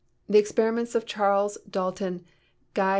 The 0.27 0.39
experiments 0.39 0.95
of 0.95 1.05
Charles, 1.05 1.59
Dalton, 1.69 2.25
Gay 2.73 2.89